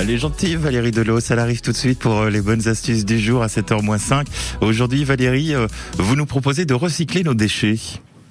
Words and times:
Elle 0.00 0.08
est 0.08 0.16
gentille 0.16 0.56
Valérie 0.56 0.92
Delos, 0.92 1.20
elle 1.28 1.40
arrive 1.40 1.60
tout 1.60 1.72
de 1.72 1.76
suite 1.76 1.98
pour 1.98 2.20
euh, 2.20 2.30
les 2.30 2.40
bonnes 2.40 2.66
astuces 2.68 3.04
du 3.04 3.18
jour 3.18 3.42
à 3.42 3.48
7h-5. 3.48 4.24
Aujourd'hui 4.62 5.04
Valérie, 5.04 5.54
euh, 5.54 5.66
vous 5.98 6.16
nous 6.16 6.24
proposez 6.24 6.64
de 6.64 6.72
recycler 6.72 7.22
nos 7.22 7.34
déchets. 7.34 7.78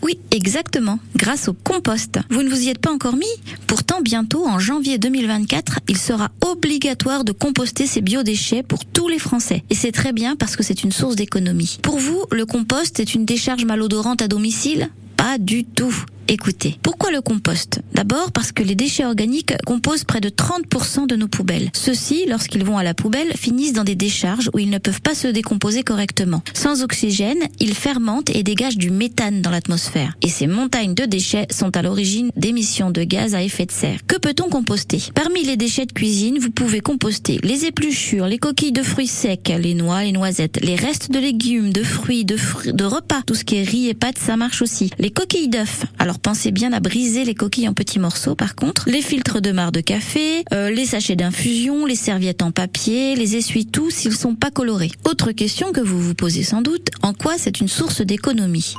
Oui, 0.00 0.20
exactement, 0.30 1.00
grâce 1.16 1.48
au 1.48 1.54
compost. 1.54 2.20
Vous 2.30 2.44
ne 2.44 2.48
vous 2.48 2.62
y 2.62 2.68
êtes 2.68 2.78
pas 2.78 2.92
encore 2.92 3.16
mis? 3.16 3.26
Pourtant, 3.66 4.00
bientôt, 4.00 4.46
en 4.46 4.60
janvier 4.60 4.98
2024, 4.98 5.80
il 5.88 5.98
sera 5.98 6.30
obligatoire 6.46 7.24
de 7.24 7.32
composter 7.32 7.88
ces 7.88 8.00
biodéchets 8.00 8.62
pour 8.62 8.84
tous 8.84 9.08
les 9.08 9.18
Français. 9.18 9.64
Et 9.68 9.74
c'est 9.74 9.90
très 9.90 10.12
bien 10.12 10.36
parce 10.36 10.54
que 10.54 10.62
c'est 10.62 10.84
une 10.84 10.92
source 10.92 11.16
d'économie. 11.16 11.80
Pour 11.82 11.98
vous, 11.98 12.26
le 12.30 12.46
compost 12.46 13.00
est 13.00 13.12
une 13.12 13.24
décharge 13.24 13.64
malodorante 13.64 14.22
à 14.22 14.28
domicile? 14.28 14.88
Pas 15.16 15.36
du 15.38 15.64
tout. 15.64 16.04
Écoutez, 16.28 16.76
pourquoi 16.82 17.12
le 17.12 17.20
compost? 17.20 17.80
D'abord 17.94 18.32
parce 18.32 18.50
que 18.50 18.64
les 18.64 18.74
déchets 18.74 19.04
organiques 19.04 19.54
composent 19.64 20.02
près 20.02 20.20
de 20.20 20.28
30% 20.28 21.06
de 21.06 21.14
nos 21.14 21.28
poubelles. 21.28 21.70
Ceux-ci, 21.72 22.26
lorsqu'ils 22.26 22.64
vont 22.64 22.78
à 22.78 22.82
la 22.82 22.94
poubelle, 22.94 23.32
finissent 23.36 23.74
dans 23.74 23.84
des 23.84 23.94
décharges 23.94 24.50
où 24.52 24.58
ils 24.58 24.68
ne 24.68 24.78
peuvent 24.78 25.00
pas 25.00 25.14
se 25.14 25.28
décomposer 25.28 25.84
correctement. 25.84 26.42
Sans 26.52 26.82
oxygène, 26.82 27.38
ils 27.60 27.74
fermentent 27.74 28.34
et 28.34 28.42
dégagent 28.42 28.76
du 28.76 28.90
méthane 28.90 29.40
dans 29.40 29.52
l'atmosphère. 29.52 30.16
Et 30.20 30.28
ces 30.28 30.48
montagnes 30.48 30.94
de 30.94 31.04
déchets 31.04 31.46
sont 31.52 31.76
à 31.76 31.82
l'origine 31.82 32.30
d'émissions 32.34 32.90
de 32.90 33.04
gaz 33.04 33.36
à 33.36 33.42
effet 33.44 33.66
de 33.66 33.72
serre. 33.72 34.00
Que 34.08 34.18
peut-on 34.18 34.48
composter? 34.48 35.04
Parmi 35.14 35.44
les 35.44 35.56
déchets 35.56 35.86
de 35.86 35.92
cuisine, 35.92 36.40
vous 36.40 36.50
pouvez 36.50 36.80
composter 36.80 37.38
les 37.44 37.66
épluchures, 37.66 38.26
les 38.26 38.38
coquilles 38.38 38.72
de 38.72 38.82
fruits 38.82 39.06
secs, 39.06 39.54
les 39.60 39.74
noix, 39.74 40.02
les 40.02 40.12
noisettes, 40.12 40.58
les 40.60 40.74
restes 40.74 41.12
de 41.12 41.20
légumes, 41.20 41.72
de 41.72 41.84
fruits, 41.84 42.24
de, 42.24 42.36
fruits, 42.36 42.72
de 42.72 42.84
repas, 42.84 43.22
tout 43.22 43.36
ce 43.36 43.44
qui 43.44 43.56
est 43.56 43.62
riz 43.62 43.88
et 43.88 43.94
pâtes, 43.94 44.18
ça 44.18 44.36
marche 44.36 44.60
aussi. 44.60 44.90
Les 44.98 45.10
coquilles 45.10 45.48
d'œufs. 45.48 45.84
Alors 46.00 46.15
pensez 46.18 46.50
bien 46.50 46.72
à 46.72 46.80
briser 46.80 47.24
les 47.24 47.34
coquilles 47.34 47.68
en 47.68 47.74
petits 47.74 47.98
morceaux 47.98 48.34
par 48.34 48.54
contre. 48.54 48.88
Les 48.88 49.02
filtres 49.02 49.40
de 49.40 49.52
marc 49.52 49.72
de 49.72 49.80
café, 49.80 50.44
euh, 50.52 50.70
les 50.70 50.86
sachets 50.86 51.16
d'infusion, 51.16 51.86
les 51.86 51.96
serviettes 51.96 52.42
en 52.42 52.50
papier, 52.50 53.16
les 53.16 53.36
essuie-tout 53.36 53.90
s'ils 53.90 54.16
sont 54.16 54.34
pas 54.34 54.50
colorés. 54.50 54.90
Autre 55.04 55.32
question 55.32 55.72
que 55.72 55.80
vous 55.80 56.00
vous 56.00 56.14
posez 56.14 56.42
sans 56.42 56.62
doute, 56.62 56.88
en 57.02 57.12
quoi 57.12 57.34
c'est 57.38 57.60
une 57.60 57.68
source 57.68 58.00
d'économie? 58.02 58.74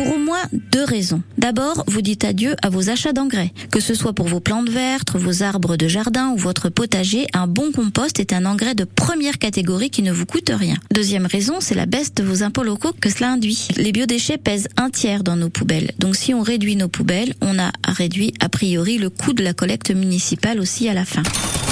Pour 0.00 0.14
au 0.14 0.18
moins 0.18 0.40
deux 0.72 0.84
raisons. 0.84 1.20
D'abord, 1.36 1.84
vous 1.86 2.00
dites 2.00 2.24
adieu 2.24 2.56
à 2.62 2.70
vos 2.70 2.88
achats 2.88 3.12
d'engrais. 3.12 3.52
Que 3.70 3.80
ce 3.80 3.92
soit 3.92 4.14
pour 4.14 4.28
vos 4.28 4.40
plantes 4.40 4.70
vertes, 4.70 5.14
vos 5.14 5.42
arbres 5.42 5.76
de 5.76 5.88
jardin 5.88 6.30
ou 6.30 6.38
votre 6.38 6.70
potager, 6.70 7.26
un 7.34 7.46
bon 7.46 7.70
compost 7.70 8.18
est 8.18 8.32
un 8.32 8.46
engrais 8.46 8.74
de 8.74 8.84
première 8.84 9.38
catégorie 9.38 9.90
qui 9.90 10.00
ne 10.00 10.10
vous 10.10 10.24
coûte 10.24 10.50
rien. 10.54 10.76
Deuxième 10.90 11.26
raison, 11.26 11.60
c'est 11.60 11.74
la 11.74 11.84
baisse 11.84 12.14
de 12.14 12.22
vos 12.22 12.42
impôts 12.42 12.62
locaux 12.62 12.94
que 12.98 13.10
cela 13.10 13.32
induit. 13.32 13.68
Les 13.76 13.92
biodéchets 13.92 14.38
pèsent 14.38 14.68
un 14.78 14.88
tiers 14.88 15.22
dans 15.22 15.36
nos 15.36 15.50
poubelles. 15.50 15.92
Donc 15.98 16.16
si 16.16 16.32
on 16.32 16.40
réduit 16.40 16.76
nos 16.76 16.88
poubelles, 16.88 17.34
on 17.42 17.58
a 17.58 17.70
réduit 17.86 18.32
a 18.40 18.48
priori 18.48 18.96
le 18.96 19.10
coût 19.10 19.34
de 19.34 19.44
la 19.44 19.52
collecte 19.52 19.90
municipale 19.90 20.60
aussi 20.60 20.88
à 20.88 20.94
la 20.94 21.04
fin. 21.04 21.22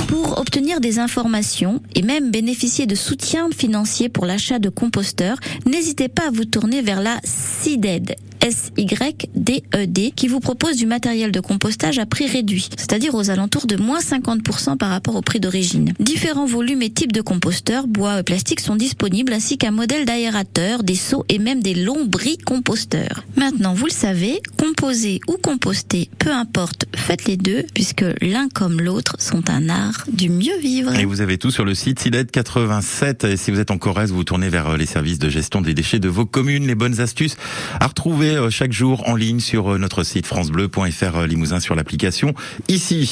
Pour 0.08 0.38
obtenir 0.38 0.80
des 0.80 0.98
informations 0.98 1.82
et 1.94 2.00
même 2.00 2.30
bénéficier 2.30 2.86
de 2.86 2.94
soutien 2.94 3.50
financier 3.54 4.08
pour 4.08 4.24
l'achat 4.24 4.58
de 4.58 4.70
composteurs, 4.70 5.36
n'hésitez 5.66 6.08
pas 6.08 6.28
à 6.28 6.30
vous 6.30 6.46
tourner 6.46 6.80
vers 6.80 7.02
la 7.02 7.18
CIDED, 7.24 8.16
S-Y-D-E-D, 8.40 10.12
qui 10.14 10.28
vous 10.28 10.40
propose 10.40 10.76
du 10.76 10.86
matériel 10.86 11.32
de 11.32 11.40
compostage 11.40 11.98
à 11.98 12.06
prix 12.06 12.26
réduit, 12.26 12.68
c'est-à-dire 12.76 13.14
aux 13.14 13.30
alentours 13.30 13.66
de 13.66 13.76
moins 13.76 14.00
50% 14.00 14.76
par 14.76 14.90
rapport 14.90 15.16
au 15.16 15.22
prix 15.22 15.40
d'origine. 15.40 15.92
Différents 16.00 16.46
volumes 16.46 16.82
et 16.82 16.90
types 16.90 17.12
de 17.12 17.20
composteurs, 17.20 17.86
bois 17.86 18.20
et 18.20 18.22
plastique 18.22 18.60
sont 18.60 18.76
disponibles, 18.76 19.32
ainsi 19.32 19.58
qu'un 19.58 19.70
modèle 19.70 20.04
d'aérateur, 20.04 20.82
des 20.82 20.94
seaux 20.94 21.24
et 21.28 21.38
même 21.38 21.62
des 21.62 21.74
lombris-composteurs. 21.74 23.24
Maintenant, 23.36 23.74
vous 23.74 23.86
le 23.86 23.92
savez, 23.92 24.40
composer 24.56 25.20
ou 25.28 25.36
composter, 25.42 26.08
peu 26.18 26.32
importe, 26.32 26.86
faites 26.94 27.26
les 27.26 27.36
deux, 27.36 27.64
puisque 27.74 28.04
l'un 28.20 28.48
comme 28.48 28.80
l'autre 28.80 29.16
sont 29.18 29.50
un 29.50 29.68
art 29.68 30.04
du 30.12 30.28
mieux 30.28 30.58
vivre. 30.58 30.94
Et 30.94 31.04
vous 31.04 31.20
avez 31.20 31.38
tout 31.38 31.50
sur 31.50 31.64
le 31.64 31.74
site 31.74 32.00
SIDED 32.00 32.30
87. 32.30 33.24
Et 33.24 33.36
si 33.36 33.50
vous 33.50 33.60
êtes 33.60 33.70
en 33.70 33.78
Corrèze, 33.78 34.10
vous 34.10 34.18
vous 34.18 34.24
tournez 34.24 34.48
vers 34.48 34.68
euh, 34.68 34.76
les 34.76 34.86
services 34.86 35.18
de 35.18 35.28
gestion 35.28 35.60
des 35.60 35.74
déchets 35.74 35.98
de 35.98 36.08
vos 36.08 36.26
communes, 36.26 36.66
les 36.66 36.74
bonnes 36.74 37.00
astuces 37.00 37.36
à 37.80 37.86
retrouver 37.86 38.27
euh, 38.36 38.50
chaque 38.50 38.72
jour 38.72 39.08
en 39.08 39.14
ligne 39.14 39.40
sur 39.40 39.72
euh, 39.72 39.78
notre 39.78 40.02
site 40.02 40.26
francebleu.fr 40.26 41.26
Limousin 41.26 41.60
sur 41.60 41.74
l'application 41.74 42.34
ici. 42.68 43.06